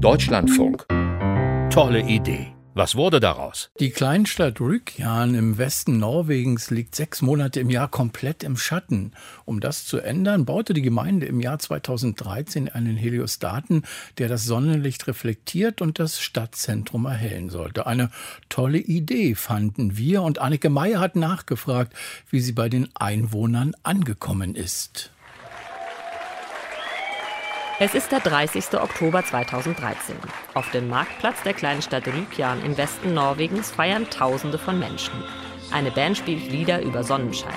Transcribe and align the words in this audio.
Deutschlandfunk. 0.00 0.86
Tolle 1.70 2.02
Idee. 2.02 2.52
Was 2.74 2.96
wurde 2.96 3.18
daraus? 3.18 3.70
Die 3.80 3.88
Kleinstadt 3.88 4.60
Rykjan 4.60 5.34
im 5.34 5.56
Westen 5.56 5.98
Norwegens 5.98 6.70
liegt 6.70 6.94
sechs 6.94 7.22
Monate 7.22 7.60
im 7.60 7.70
Jahr 7.70 7.88
komplett 7.88 8.42
im 8.42 8.58
Schatten. 8.58 9.12
Um 9.46 9.60
das 9.60 9.86
zu 9.86 9.98
ändern, 9.98 10.44
baute 10.44 10.74
die 10.74 10.82
Gemeinde 10.82 11.24
im 11.24 11.40
Jahr 11.40 11.58
2013 11.58 12.68
einen 12.68 12.98
Heliostaten, 12.98 13.84
der 14.18 14.28
das 14.28 14.44
Sonnenlicht 14.44 15.06
reflektiert 15.06 15.80
und 15.80 15.98
das 15.98 16.20
Stadtzentrum 16.20 17.06
erhellen 17.06 17.48
sollte. 17.48 17.86
Eine 17.86 18.10
tolle 18.50 18.78
Idee 18.78 19.34
fanden 19.34 19.96
wir 19.96 20.20
und 20.20 20.40
Annike 20.40 20.68
Meyer 20.68 21.00
hat 21.00 21.16
nachgefragt, 21.16 21.94
wie 22.28 22.40
sie 22.40 22.52
bei 22.52 22.68
den 22.68 22.94
Einwohnern 22.94 23.72
angekommen 23.82 24.54
ist. 24.54 25.10
Es 27.78 27.94
ist 27.94 28.10
der 28.10 28.20
30. 28.20 28.80
Oktober 28.80 29.22
2013. 29.22 30.16
Auf 30.54 30.70
dem 30.70 30.88
Marktplatz 30.88 31.42
der 31.42 31.52
kleinen 31.52 31.82
Stadt 31.82 32.06
Rykjan 32.06 32.64
im 32.64 32.78
Westen 32.78 33.12
Norwegens 33.12 33.70
feiern 33.70 34.08
Tausende 34.08 34.56
von 34.56 34.78
Menschen. 34.78 35.22
Eine 35.70 35.90
Band 35.90 36.16
spielt 36.16 36.50
Lieder 36.50 36.80
über 36.80 37.04
Sonnenschein. 37.04 37.52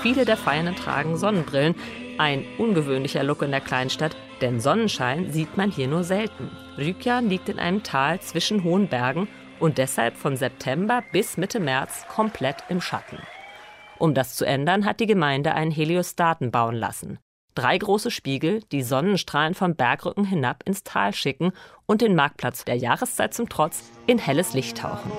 Viele 0.00 0.24
der 0.24 0.38
Feiernden 0.38 0.76
tragen 0.76 1.18
Sonnenbrillen. 1.18 1.74
Ein 2.16 2.46
ungewöhnlicher 2.56 3.22
Look 3.22 3.42
in 3.42 3.50
der 3.50 3.60
Kleinstadt, 3.60 4.16
denn 4.40 4.60
Sonnenschein 4.60 5.30
sieht 5.30 5.58
man 5.58 5.70
hier 5.70 5.86
nur 5.86 6.02
selten. 6.02 6.50
Rykjan 6.78 7.28
liegt 7.28 7.50
in 7.50 7.58
einem 7.58 7.82
Tal 7.82 8.18
zwischen 8.20 8.64
hohen 8.64 8.88
Bergen 8.88 9.28
und 9.58 9.76
deshalb 9.76 10.16
von 10.16 10.38
September 10.38 11.04
bis 11.12 11.36
Mitte 11.36 11.60
März 11.60 12.06
komplett 12.08 12.64
im 12.70 12.80
Schatten. 12.80 13.18
Um 13.98 14.14
das 14.14 14.36
zu 14.36 14.46
ändern, 14.46 14.86
hat 14.86 15.00
die 15.00 15.06
Gemeinde 15.06 15.54
einen 15.54 15.70
Heliostaten 15.70 16.50
bauen 16.50 16.76
lassen. 16.76 17.18
Drei 17.60 17.76
große 17.76 18.10
Spiegel, 18.10 18.62
die 18.72 18.82
Sonnenstrahlen 18.82 19.52
vom 19.52 19.74
Bergrücken 19.74 20.24
hinab 20.24 20.62
ins 20.64 20.82
Tal 20.82 21.12
schicken 21.12 21.52
und 21.84 22.00
den 22.00 22.14
Marktplatz 22.14 22.64
der 22.64 22.76
Jahreszeit 22.76 23.34
zum 23.34 23.50
Trotz 23.50 23.82
in 24.06 24.16
helles 24.16 24.54
Licht 24.54 24.78
tauchen. 24.78 25.12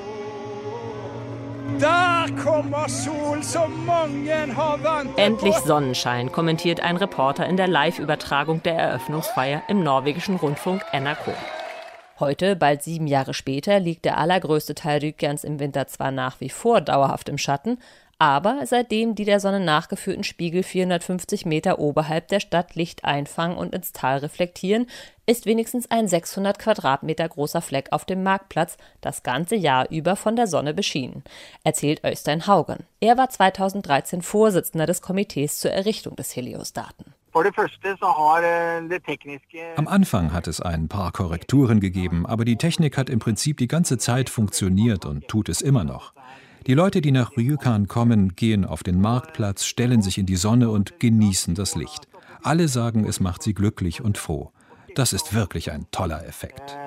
Endlich 5.18 5.56
Sonnenschein, 5.58 6.32
kommentiert 6.32 6.80
ein 6.80 6.98
Reporter 6.98 7.46
in 7.46 7.58
der 7.58 7.68
Live-Übertragung 7.68 8.64
der 8.64 8.74
Eröffnungsfeier 8.74 9.62
im 9.68 9.84
norwegischen 9.84 10.38
Rundfunk 10.38 10.82
NRK. 10.94 11.36
Heute, 12.22 12.56
bald 12.56 12.84
sieben 12.84 13.08
Jahre 13.08 13.34
später, 13.34 13.80
liegt 13.80 14.06
der 14.06 14.20
allergrößte 14.20 14.76
Teil 14.76 15.00
Rügyans 15.00 15.44
im 15.44 15.60
Winter 15.60 15.88
zwar 15.88 16.12
nach 16.12 16.40
wie 16.40 16.50
vor 16.50 16.80
dauerhaft 16.80 17.30
im 17.30 17.40
Schatten, 17.40 17.80
aber 18.20 18.68
seitdem 18.68 19.16
die 19.16 19.26
der 19.26 19.40
Sonne 19.40 19.60
nachgeführten 19.60 20.24
Spiegel 20.24 20.62
450 20.62 21.48
Meter 21.48 21.80
oberhalb 21.80 22.28
der 22.28 22.40
Stadt 22.40 22.76
Licht 22.76 23.04
einfangen 23.06 23.58
und 23.58 23.74
ins 23.74 23.92
Tal 23.92 24.20
reflektieren, 24.20 24.86
ist 25.26 25.48
wenigstens 25.48 25.90
ein 25.90 26.08
600 26.08 26.60
Quadratmeter 26.60 27.28
großer 27.28 27.64
Fleck 27.64 27.88
auf 27.92 28.06
dem 28.06 28.22
Marktplatz 28.22 28.78
das 29.02 29.24
ganze 29.24 29.56
Jahr 29.56 29.90
über 29.90 30.16
von 30.16 30.36
der 30.36 30.46
Sonne 30.46 30.76
beschienen, 30.76 31.24
erzählt 31.64 32.06
Øystein 32.06 32.46
Haugen. 32.46 32.86
Er 33.00 33.18
war 33.18 33.32
2013 33.32 34.22
Vorsitzender 34.22 34.86
des 34.86 35.02
Komitees 35.02 35.58
zur 35.58 35.72
Errichtung 35.72 36.16
des 36.16 36.36
Heliostaten. 36.36 37.16
Am 39.78 39.88
Anfang 39.88 40.34
hat 40.34 40.48
es 40.48 40.60
ein 40.60 40.88
paar 40.88 41.12
Korrekturen 41.12 41.80
gegeben, 41.80 42.26
aber 42.26 42.46
die 42.46 42.58
Technik 42.58 42.98
hat 42.98 43.10
im 43.10 43.20
Prinzip 43.20 43.58
die 43.58 43.68
ganze 43.68 43.98
Zeit 43.98 44.30
funktioniert 44.30 45.06
und 45.06 45.28
tut 45.28 45.50
es 45.50 45.62
immer 45.62 45.84
noch. 45.84 46.14
Die 46.68 46.74
Leute, 46.74 47.02
die 47.02 47.12
nach 47.12 47.36
Ryukan 47.36 47.88
kommen, 47.88 48.36
gehen 48.36 48.66
auf 48.66 48.84
den 48.84 49.02
Marktplatz, 49.02 49.66
stellen 49.66 50.02
sich 50.02 50.18
in 50.18 50.26
die 50.28 50.36
Sonne 50.36 50.70
und 50.70 51.00
genießen 51.00 51.56
das 51.56 51.76
Licht. 51.76 52.08
Alle 52.44 52.68
sagen, 52.68 53.06
es 53.06 53.20
macht 53.20 53.42
sie 53.44 53.54
glücklich 53.54 54.02
und 54.02 54.18
froh. 54.18 54.52
Das 54.96 55.14
ist 55.14 55.34
wirklich 55.34 55.72
ein 55.72 55.88
toller 55.92 56.26
Effekt. 56.28 56.78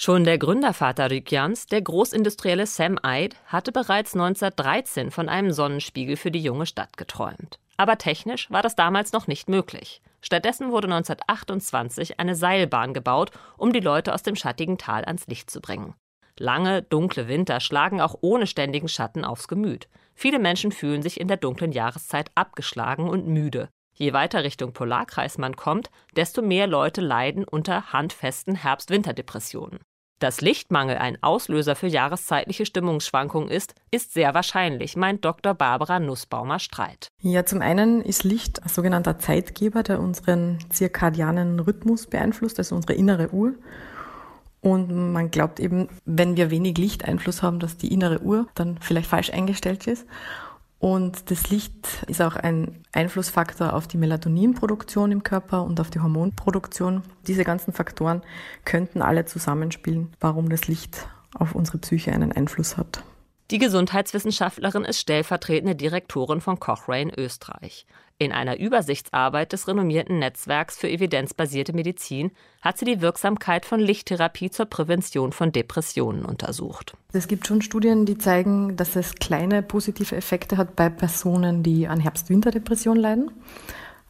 Schon 0.00 0.22
der 0.22 0.38
Gründervater 0.38 1.10
Rykyans, 1.10 1.66
der 1.66 1.82
Großindustrielle 1.82 2.66
Sam 2.66 3.00
Eid, 3.02 3.34
hatte 3.46 3.72
bereits 3.72 4.14
1913 4.14 5.10
von 5.10 5.28
einem 5.28 5.50
Sonnenspiegel 5.50 6.16
für 6.16 6.30
die 6.30 6.40
junge 6.40 6.66
Stadt 6.66 6.96
geträumt. 6.96 7.58
Aber 7.76 7.98
technisch 7.98 8.48
war 8.48 8.62
das 8.62 8.76
damals 8.76 9.10
noch 9.10 9.26
nicht 9.26 9.48
möglich. 9.48 10.00
Stattdessen 10.20 10.70
wurde 10.70 10.86
1928 10.86 12.20
eine 12.20 12.36
Seilbahn 12.36 12.94
gebaut, 12.94 13.32
um 13.56 13.72
die 13.72 13.80
Leute 13.80 14.14
aus 14.14 14.22
dem 14.22 14.36
schattigen 14.36 14.78
Tal 14.78 15.04
ans 15.04 15.26
Licht 15.26 15.50
zu 15.50 15.60
bringen. 15.60 15.94
Lange, 16.38 16.82
dunkle 16.82 17.26
Winter 17.26 17.58
schlagen 17.58 18.00
auch 18.00 18.18
ohne 18.20 18.46
ständigen 18.46 18.86
Schatten 18.86 19.24
aufs 19.24 19.48
Gemüt. 19.48 19.88
Viele 20.14 20.38
Menschen 20.38 20.70
fühlen 20.70 21.02
sich 21.02 21.20
in 21.20 21.26
der 21.26 21.38
dunklen 21.38 21.72
Jahreszeit 21.72 22.30
abgeschlagen 22.36 23.08
und 23.08 23.26
müde. 23.26 23.68
Je 23.94 24.12
weiter 24.12 24.44
Richtung 24.44 24.72
Polarkreis 24.72 25.38
man 25.38 25.56
kommt, 25.56 25.90
desto 26.14 26.40
mehr 26.40 26.68
Leute 26.68 27.00
leiden 27.00 27.42
unter 27.42 27.92
handfesten 27.92 28.54
Herbst-Winter-Depressionen. 28.54 29.80
Dass 30.18 30.40
Lichtmangel 30.40 30.96
ein 30.96 31.22
Auslöser 31.22 31.76
für 31.76 31.86
jahreszeitliche 31.86 32.66
Stimmungsschwankungen 32.66 33.50
ist, 33.50 33.74
ist 33.92 34.12
sehr 34.12 34.34
wahrscheinlich, 34.34 34.96
meint 34.96 35.24
Dr. 35.24 35.54
Barbara 35.54 36.00
Nussbaumer-Streit. 36.00 37.08
Ja, 37.20 37.46
zum 37.46 37.62
einen 37.62 38.02
ist 38.02 38.24
Licht 38.24 38.62
ein 38.62 38.68
sogenannter 38.68 39.20
Zeitgeber, 39.20 39.84
der 39.84 40.00
unseren 40.00 40.58
zirkadianen 40.70 41.60
Rhythmus 41.60 42.06
beeinflusst, 42.06 42.58
also 42.58 42.74
unsere 42.74 42.94
innere 42.94 43.30
Uhr. 43.30 43.54
Und 44.60 45.12
man 45.12 45.30
glaubt 45.30 45.60
eben, 45.60 45.88
wenn 46.04 46.36
wir 46.36 46.50
wenig 46.50 46.78
Lichteinfluss 46.78 47.42
haben, 47.42 47.60
dass 47.60 47.76
die 47.76 47.92
innere 47.92 48.20
Uhr 48.20 48.48
dann 48.56 48.78
vielleicht 48.80 49.08
falsch 49.08 49.30
eingestellt 49.30 49.86
ist. 49.86 50.04
Und 50.78 51.30
das 51.30 51.50
Licht 51.50 52.04
ist 52.06 52.22
auch 52.22 52.36
ein 52.36 52.84
Einflussfaktor 52.92 53.72
auf 53.72 53.88
die 53.88 53.98
Melatoninproduktion 53.98 55.10
im 55.10 55.24
Körper 55.24 55.64
und 55.64 55.80
auf 55.80 55.90
die 55.90 55.98
Hormonproduktion. 55.98 57.02
Diese 57.26 57.44
ganzen 57.44 57.72
Faktoren 57.72 58.22
könnten 58.64 59.02
alle 59.02 59.24
zusammenspielen, 59.24 60.10
warum 60.20 60.48
das 60.48 60.68
Licht 60.68 61.08
auf 61.34 61.54
unsere 61.54 61.78
Psyche 61.78 62.12
einen 62.12 62.30
Einfluss 62.30 62.76
hat. 62.76 63.02
Die 63.50 63.58
Gesundheitswissenschaftlerin 63.58 64.84
ist 64.84 65.00
stellvertretende 65.00 65.74
Direktorin 65.74 66.42
von 66.42 66.60
Cochrane 66.60 67.10
Österreich. 67.16 67.86
In 68.18 68.30
einer 68.30 68.58
Übersichtsarbeit 68.58 69.54
des 69.54 69.66
renommierten 69.66 70.18
Netzwerks 70.18 70.76
für 70.76 70.90
evidenzbasierte 70.90 71.72
Medizin 71.72 72.30
hat 72.60 72.76
sie 72.76 72.84
die 72.84 73.00
Wirksamkeit 73.00 73.64
von 73.64 73.80
Lichttherapie 73.80 74.50
zur 74.50 74.66
Prävention 74.66 75.32
von 75.32 75.50
Depressionen 75.50 76.26
untersucht. 76.26 76.94
Es 77.14 77.26
gibt 77.26 77.46
schon 77.46 77.62
Studien, 77.62 78.04
die 78.04 78.18
zeigen, 78.18 78.76
dass 78.76 78.96
es 78.96 79.14
kleine 79.14 79.62
positive 79.62 80.14
Effekte 80.14 80.58
hat 80.58 80.76
bei 80.76 80.90
Personen, 80.90 81.62
die 81.62 81.88
an 81.88 82.00
Herbst-Winter-Depression 82.00 82.98
leiden. 82.98 83.30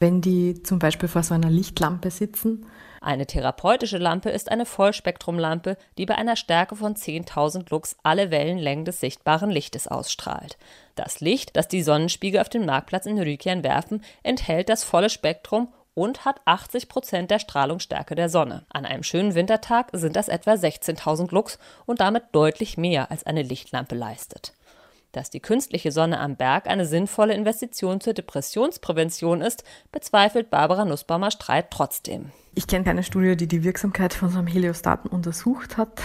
Wenn 0.00 0.20
die 0.20 0.64
zum 0.64 0.80
Beispiel 0.80 1.08
vor 1.08 1.22
so 1.22 1.34
einer 1.34 1.50
Lichtlampe 1.50 2.10
sitzen 2.10 2.66
eine 3.00 3.26
therapeutische 3.26 3.98
Lampe 3.98 4.30
ist 4.30 4.50
eine 4.50 4.66
Vollspektrumlampe, 4.66 5.76
die 5.96 6.06
bei 6.06 6.16
einer 6.16 6.36
Stärke 6.36 6.76
von 6.76 6.94
10.000 6.94 7.70
Lux 7.70 7.96
alle 8.02 8.30
Wellenlängen 8.30 8.84
des 8.84 9.00
sichtbaren 9.00 9.50
Lichtes 9.50 9.88
ausstrahlt. 9.88 10.58
Das 10.94 11.20
Licht, 11.20 11.56
das 11.56 11.68
die 11.68 11.82
Sonnenspiegel 11.82 12.40
auf 12.40 12.48
den 12.48 12.66
Marktplatz 12.66 13.06
in 13.06 13.18
Rykien 13.18 13.62
werfen, 13.62 14.02
enthält 14.22 14.68
das 14.68 14.84
volle 14.84 15.10
Spektrum 15.10 15.72
und 15.94 16.24
hat 16.24 16.40
80 16.44 16.88
Prozent 16.88 17.30
der 17.30 17.40
Strahlungsstärke 17.40 18.14
der 18.14 18.28
Sonne. 18.28 18.64
An 18.68 18.84
einem 18.86 19.02
schönen 19.02 19.34
Wintertag 19.34 19.88
sind 19.92 20.14
das 20.14 20.28
etwa 20.28 20.52
16.000 20.52 21.34
Lux 21.34 21.58
und 21.86 22.00
damit 22.00 22.24
deutlich 22.32 22.76
mehr 22.78 23.10
als 23.10 23.26
eine 23.26 23.42
Lichtlampe 23.42 23.96
leistet. 23.96 24.52
Dass 25.12 25.30
die 25.30 25.40
künstliche 25.40 25.90
Sonne 25.90 26.20
am 26.20 26.36
Berg 26.36 26.68
eine 26.68 26.84
sinnvolle 26.86 27.34
Investition 27.34 28.00
zur 28.00 28.12
Depressionsprävention 28.12 29.40
ist, 29.40 29.64
bezweifelt 29.90 30.50
Barbara 30.50 30.84
Nussbaumer 30.84 31.30
Streit 31.30 31.70
trotzdem. 31.70 32.30
Ich 32.58 32.66
kenne 32.66 32.84
keine 32.84 33.04
Studie, 33.04 33.36
die 33.36 33.46
die 33.46 33.62
Wirksamkeit 33.62 34.12
von 34.12 34.30
so 34.30 34.38
einem 34.38 34.48
Heliostaten 34.48 35.08
untersucht 35.08 35.76
hat. 35.76 36.02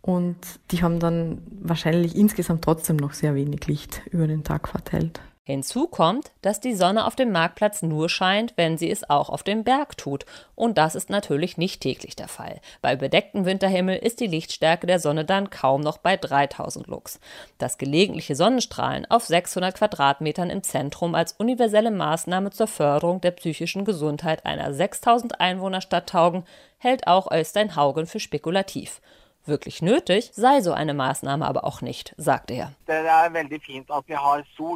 Und 0.00 0.38
die 0.70 0.82
haben 0.82 0.98
dann 0.98 1.42
wahrscheinlich 1.60 2.16
insgesamt 2.16 2.64
trotzdem 2.64 2.96
noch 2.96 3.12
sehr 3.12 3.34
wenig 3.34 3.66
Licht 3.66 4.00
über 4.10 4.26
den 4.26 4.42
Tag 4.42 4.66
verteilt. 4.68 5.20
Hinzu 5.42 5.86
kommt, 5.88 6.32
dass 6.42 6.60
die 6.60 6.74
Sonne 6.74 7.06
auf 7.06 7.16
dem 7.16 7.32
Marktplatz 7.32 7.80
nur 7.80 8.10
scheint, 8.10 8.52
wenn 8.56 8.76
sie 8.76 8.90
es 8.90 9.08
auch 9.08 9.30
auf 9.30 9.42
dem 9.42 9.64
Berg 9.64 9.96
tut. 9.96 10.26
Und 10.54 10.76
das 10.76 10.94
ist 10.94 11.08
natürlich 11.08 11.56
nicht 11.56 11.80
täglich 11.80 12.14
der 12.14 12.28
Fall. 12.28 12.60
Bei 12.82 12.94
bedecktem 12.94 13.46
Winterhimmel 13.46 13.96
ist 13.96 14.20
die 14.20 14.26
Lichtstärke 14.26 14.86
der 14.86 15.00
Sonne 15.00 15.24
dann 15.24 15.48
kaum 15.48 15.80
noch 15.80 15.96
bei 15.96 16.18
3000 16.18 16.86
Lux. 16.88 17.20
Das 17.56 17.78
gelegentliche 17.78 18.36
Sonnenstrahlen 18.36 19.10
auf 19.10 19.24
600 19.24 19.74
Quadratmetern 19.74 20.50
im 20.50 20.62
Zentrum 20.62 21.14
als 21.14 21.32
universelle 21.32 21.90
Maßnahme 21.90 22.50
zur 22.50 22.66
Förderung 22.66 23.22
der 23.22 23.30
psychischen 23.30 23.86
Gesundheit 23.86 24.44
einer 24.44 24.74
6000 24.74 25.40
Einwohnerstadt 25.40 26.10
taugen, 26.10 26.44
hält 26.76 27.06
auch 27.06 27.32
Östein 27.32 27.76
Haugen 27.76 28.06
für 28.06 28.20
spekulativ. 28.20 29.00
Wirklich 29.46 29.82
nötig 29.82 30.30
sei 30.34 30.60
so 30.60 30.72
eine 30.72 30.94
Maßnahme 30.94 31.46
aber 31.46 31.64
auch 31.64 31.80
nicht, 31.80 32.14
sagt 32.18 32.50
er. 32.50 32.72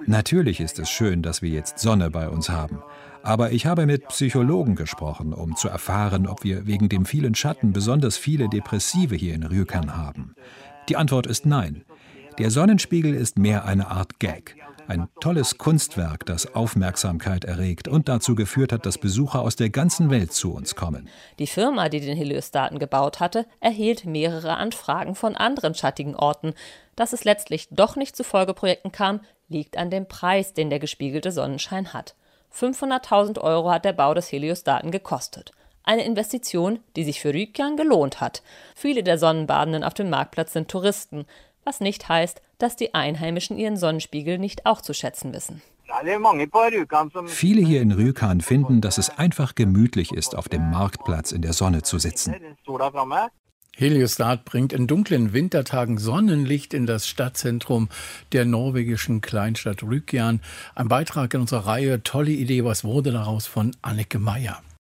Natürlich 0.06 0.60
ist 0.60 0.78
es 0.78 0.90
schön, 0.90 1.22
dass 1.22 1.42
wir 1.42 1.50
jetzt 1.50 1.78
Sonne 1.78 2.10
bei 2.10 2.28
uns 2.28 2.48
haben. 2.48 2.82
Aber 3.22 3.52
ich 3.52 3.66
habe 3.66 3.86
mit 3.86 4.08
Psychologen 4.08 4.74
gesprochen, 4.74 5.32
um 5.32 5.56
zu 5.56 5.68
erfahren, 5.68 6.26
ob 6.26 6.44
wir 6.44 6.66
wegen 6.66 6.88
dem 6.88 7.06
vielen 7.06 7.34
Schatten 7.34 7.72
besonders 7.72 8.18
viele 8.18 8.48
Depressive 8.48 9.14
hier 9.14 9.34
in 9.34 9.44
Rükern 9.44 9.96
haben. 9.96 10.34
Die 10.88 10.96
Antwort 10.96 11.26
ist 11.26 11.46
nein. 11.46 11.84
Der 12.38 12.50
Sonnenspiegel 12.50 13.14
ist 13.14 13.38
mehr 13.38 13.64
eine 13.64 13.88
Art 13.88 14.18
Gag. 14.18 14.56
Ein 14.86 15.08
tolles 15.20 15.56
Kunstwerk, 15.56 16.26
das 16.26 16.54
Aufmerksamkeit 16.54 17.44
erregt 17.44 17.88
und 17.88 18.08
dazu 18.08 18.34
geführt 18.34 18.72
hat, 18.72 18.84
dass 18.84 18.98
Besucher 18.98 19.40
aus 19.40 19.56
der 19.56 19.70
ganzen 19.70 20.10
Welt 20.10 20.32
zu 20.32 20.52
uns 20.52 20.74
kommen. 20.74 21.08
Die 21.38 21.46
Firma, 21.46 21.88
die 21.88 22.00
den 22.00 22.16
Heliostaten 22.16 22.78
gebaut 22.78 23.20
hatte, 23.20 23.46
erhielt 23.60 24.04
mehrere 24.04 24.56
Anfragen 24.56 25.14
von 25.14 25.36
anderen 25.36 25.74
schattigen 25.74 26.14
Orten. 26.14 26.54
Dass 26.96 27.12
es 27.12 27.24
letztlich 27.24 27.68
doch 27.70 27.96
nicht 27.96 28.14
zu 28.14 28.24
Folgeprojekten 28.24 28.92
kam, 28.92 29.20
liegt 29.48 29.76
an 29.78 29.90
dem 29.90 30.06
Preis, 30.06 30.52
den 30.52 30.68
der 30.68 30.80
gespiegelte 30.80 31.32
Sonnenschein 31.32 31.92
hat. 31.94 32.14
500.000 32.54 33.40
Euro 33.40 33.70
hat 33.70 33.84
der 33.84 33.94
Bau 33.94 34.12
des 34.14 34.30
Heliostaten 34.30 34.90
gekostet. 34.90 35.52
Eine 35.82 36.04
Investition, 36.04 36.80
die 36.96 37.04
sich 37.04 37.20
für 37.20 37.32
Rügjan 37.34 37.76
gelohnt 37.76 38.20
hat. 38.20 38.42
Viele 38.74 39.02
der 39.02 39.18
Sonnenbadenden 39.18 39.84
auf 39.84 39.94
dem 39.94 40.10
Marktplatz 40.10 40.52
sind 40.52 40.70
Touristen, 40.70 41.26
was 41.64 41.80
nicht 41.80 42.08
heißt, 42.08 42.40
dass 42.58 42.76
die 42.76 42.94
Einheimischen 42.94 43.58
ihren 43.58 43.76
Sonnenspiegel 43.76 44.38
nicht 44.38 44.66
auch 44.66 44.80
zu 44.80 44.94
schätzen 44.94 45.32
wissen. 45.32 45.62
Viele 47.26 47.60
hier 47.62 47.82
in 47.82 47.92
Rjukan 47.92 48.40
finden, 48.40 48.80
dass 48.80 48.98
es 48.98 49.10
einfach 49.10 49.54
gemütlich 49.54 50.12
ist, 50.12 50.34
auf 50.34 50.48
dem 50.48 50.70
Marktplatz 50.70 51.30
in 51.32 51.42
der 51.42 51.52
Sonne 51.52 51.82
zu 51.82 51.98
sitzen. 51.98 52.34
Heliostat 53.76 54.44
bringt 54.44 54.72
in 54.72 54.86
dunklen 54.86 55.32
Wintertagen 55.32 55.98
Sonnenlicht 55.98 56.74
in 56.74 56.86
das 56.86 57.08
Stadtzentrum 57.08 57.88
der 58.32 58.44
norwegischen 58.44 59.20
Kleinstadt 59.20 59.82
Rykjan. 59.82 60.40
Ein 60.76 60.88
Beitrag 60.88 61.34
in 61.34 61.40
unserer 61.40 61.66
Reihe 61.66 62.02
Tolle 62.02 62.30
Idee, 62.30 62.64
was 62.64 62.84
wurde 62.84 63.10
daraus 63.10 63.46
von 63.46 63.74
Anneke 63.82 64.20
Meyer. 64.20 64.62